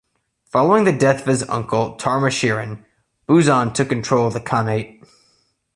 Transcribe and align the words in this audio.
Following 0.45 0.85
the 0.85 0.91
death 0.97 1.21
of 1.21 1.27
his 1.27 1.43
uncle 1.47 1.95
Tarmashirin, 1.95 2.83
Buzan 3.27 3.71
took 3.71 3.89
control 3.89 4.25
of 4.25 4.33
the 4.33 4.39
khanate. 4.41 5.03